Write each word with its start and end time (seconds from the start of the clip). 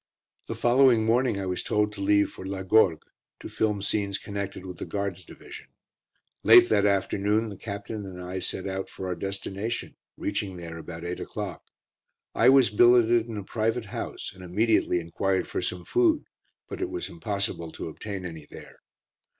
The 0.47 0.55
following 0.55 1.05
morning 1.05 1.39
I 1.39 1.45
was 1.45 1.61
told 1.61 1.93
to 1.93 2.01
leave 2.01 2.31
for 2.31 2.43
La 2.43 2.63
Gorgue, 2.63 3.03
to 3.39 3.47
film 3.47 3.83
scenes 3.83 4.17
connected 4.17 4.65
with 4.65 4.77
the 4.77 4.85
Guards' 4.85 5.23
Division. 5.25 5.67
Late 6.41 6.69
that 6.69 6.87
afternoon, 6.87 7.49
the 7.49 7.55
Captain 7.55 8.03
and 8.07 8.19
I 8.19 8.39
set 8.39 8.65
out 8.67 8.89
for 8.89 9.05
our 9.05 9.13
destination, 9.13 9.95
reaching 10.17 10.57
there 10.57 10.79
about 10.79 11.05
8 11.05 11.19
o'clock. 11.19 11.61
I 12.33 12.49
was 12.49 12.71
billeted 12.71 13.27
in 13.27 13.37
a 13.37 13.43
private 13.43 13.85
house, 13.85 14.31
and 14.33 14.43
immediately 14.43 14.99
enquired 14.99 15.47
for 15.47 15.61
some 15.61 15.85
food, 15.85 16.25
but 16.67 16.81
it 16.81 16.89
was 16.89 17.07
impossible 17.07 17.71
to 17.73 17.87
obtain 17.87 18.25
any 18.25 18.47
there. 18.49 18.79